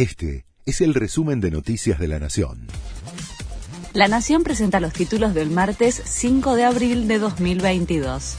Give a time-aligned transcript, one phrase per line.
[0.00, 2.68] Este es el resumen de Noticias de la Nación.
[3.92, 8.36] La Nación presenta los títulos del martes 5 de abril de 2022.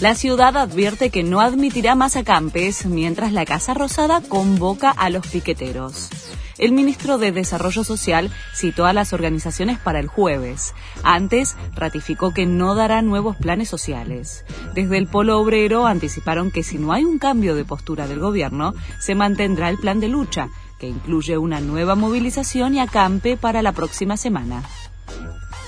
[0.00, 5.26] La ciudad advierte que no admitirá más acampes mientras la Casa Rosada convoca a los
[5.26, 6.08] piqueteros.
[6.56, 10.72] El ministro de Desarrollo Social citó a las organizaciones para el jueves.
[11.02, 14.44] Antes ratificó que no dará nuevos planes sociales.
[14.72, 18.74] Desde el Polo Obrero anticiparon que si no hay un cambio de postura del gobierno,
[19.00, 23.72] se mantendrá el plan de lucha, que incluye una nueva movilización y acampe para la
[23.72, 24.62] próxima semana.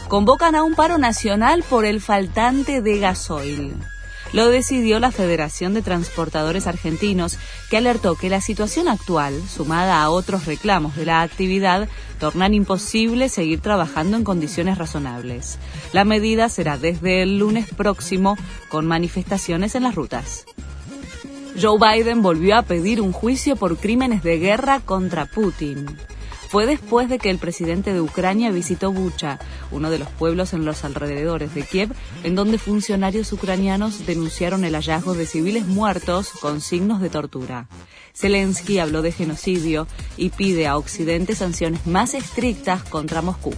[0.07, 3.75] Convocan a un paro nacional por el faltante de gasoil
[4.33, 10.11] lo decidió la Federación de Transportadores Argentinos, que alertó que la situación actual, sumada a
[10.11, 15.59] otros reclamos de la actividad, tornan imposible seguir trabajando en condiciones razonables.
[15.93, 18.37] La medida será desde el lunes próximo
[18.69, 20.45] con manifestaciones en las rutas.
[21.61, 25.87] Joe Biden volvió a pedir un juicio por crímenes de guerra contra Putin
[26.51, 29.39] fue después de que el presidente de Ucrania visitó Bucha,
[29.71, 31.95] uno de los pueblos en los alrededores de Kiev,
[32.25, 37.69] en donde funcionarios ucranianos denunciaron el hallazgo de civiles muertos con signos de tortura.
[38.17, 43.55] Zelensky habló de genocidio y pide a Occidente sanciones más estrictas contra Moscú.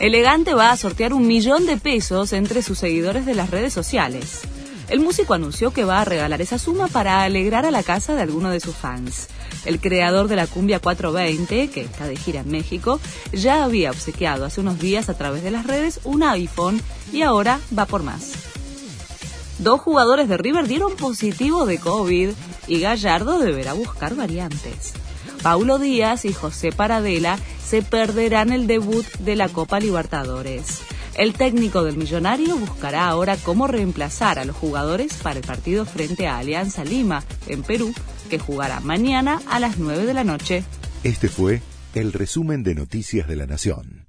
[0.00, 4.42] Elegante va a sortear un millón de pesos entre sus seguidores de las redes sociales.
[4.88, 8.22] El músico anunció que va a regalar esa suma para alegrar a la casa de
[8.22, 9.28] alguno de sus fans.
[9.64, 13.00] El creador de la cumbia 420, que está de gira en México,
[13.32, 16.80] ya había obsequiado hace unos días a través de las redes un iPhone
[17.12, 18.32] y ahora va por más.
[19.58, 22.30] Dos jugadores de River dieron positivo de COVID
[22.68, 24.92] y Gallardo deberá buscar variantes.
[25.42, 30.80] Paulo Díaz y José Paradela se perderán el debut de la Copa Libertadores.
[31.16, 36.26] El técnico del Millonario buscará ahora cómo reemplazar a los jugadores para el partido frente
[36.26, 37.94] a Alianza Lima, en Perú,
[38.28, 40.62] que jugará mañana a las 9 de la noche.
[41.04, 41.62] Este fue
[41.94, 44.05] el resumen de Noticias de la Nación.